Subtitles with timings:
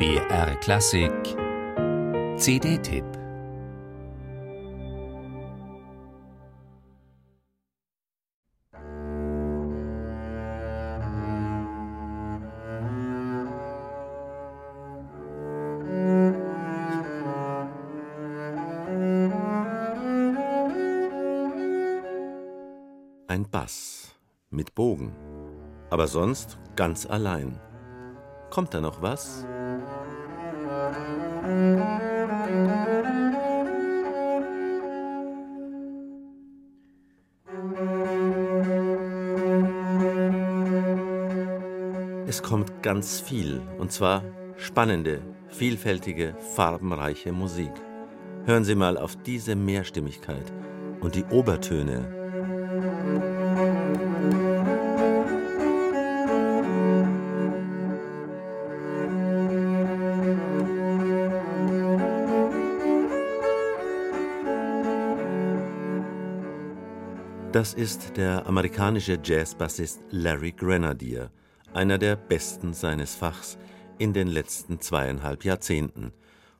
[0.00, 1.12] BR Klassik
[2.38, 3.04] CD-Tipp
[23.28, 24.14] Ein Bass
[24.48, 25.12] mit Bogen,
[25.90, 27.60] aber sonst ganz allein.
[28.48, 29.44] Kommt da noch was?
[42.26, 44.22] Es kommt ganz viel, und zwar
[44.56, 47.72] spannende, vielfältige, farbenreiche Musik.
[48.44, 50.52] Hören Sie mal auf diese Mehrstimmigkeit
[51.00, 52.19] und die Obertöne
[67.52, 71.32] Das ist der amerikanische Jazzbassist Larry Grenadier,
[71.72, 73.58] einer der besten seines Fachs
[73.98, 76.12] in den letzten zweieinhalb Jahrzehnten.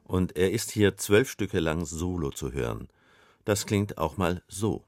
[0.02, 2.88] Und er ist hier zwölf Stücke lang solo zu hören.
[3.44, 4.82] Das klingt auch mal so.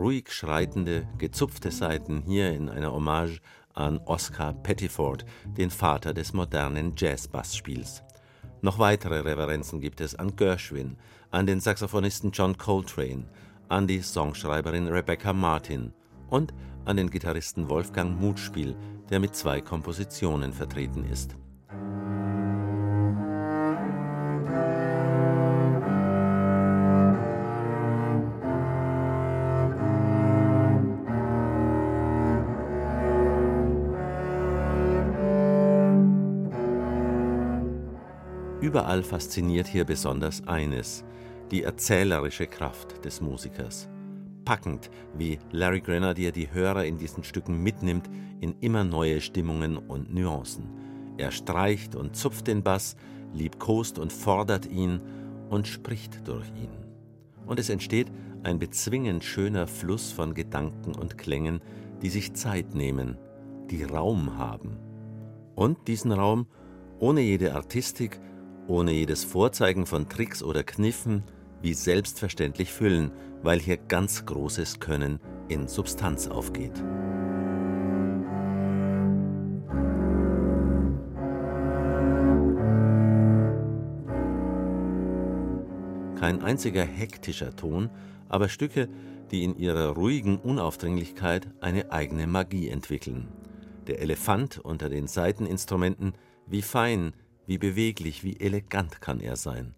[0.00, 3.40] Ruhig schreitende, gezupfte Saiten hier in einer Hommage
[3.74, 5.24] an Oscar Pettiford,
[5.56, 8.02] den Vater des modernen Jazz-Bassspiels.
[8.62, 10.96] Noch weitere Reverenzen gibt es an Gershwin,
[11.30, 13.24] an den Saxophonisten John Coltrane,
[13.68, 15.92] an die Songschreiberin Rebecca Martin
[16.28, 16.52] und
[16.84, 18.74] an den Gitarristen Wolfgang Mutspiel,
[19.10, 21.36] der mit zwei Kompositionen vertreten ist.
[38.60, 41.02] Überall fasziniert hier besonders eines,
[41.50, 43.88] die erzählerische Kraft des Musikers.
[44.44, 48.10] Packend, wie Larry Grenadier die Hörer in diesen Stücken mitnimmt
[48.40, 50.68] in immer neue Stimmungen und Nuancen.
[51.16, 52.96] Er streicht und zupft den Bass,
[53.32, 55.00] liebkost und fordert ihn
[55.48, 56.84] und spricht durch ihn.
[57.46, 58.12] Und es entsteht
[58.42, 61.60] ein bezwingend schöner Fluss von Gedanken und Klängen,
[62.02, 63.16] die sich Zeit nehmen,
[63.70, 64.76] die Raum haben.
[65.54, 66.46] Und diesen Raum
[66.98, 68.20] ohne jede Artistik
[68.70, 71.24] ohne jedes Vorzeigen von Tricks oder Kniffen,
[71.60, 73.10] wie selbstverständlich füllen,
[73.42, 76.72] weil hier ganz großes Können in Substanz aufgeht.
[86.18, 87.90] Kein einziger hektischer Ton,
[88.28, 88.88] aber Stücke,
[89.30, 93.28] die in ihrer ruhigen Unaufdringlichkeit eine eigene Magie entwickeln.
[93.86, 96.14] Der Elefant unter den Saiteninstrumenten,
[96.46, 97.14] wie fein,
[97.50, 99.74] wie beweglich, wie elegant kann er sein.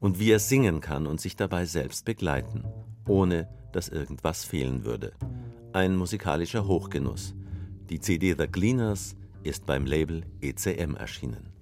[0.00, 2.64] Und wie er singen kann und sich dabei selbst begleiten,
[3.06, 5.12] ohne dass irgendwas fehlen würde.
[5.72, 7.36] Ein musikalischer Hochgenuss.
[7.88, 9.14] Die CD The Gleaners
[9.44, 11.53] ist beim Label ECM erschienen.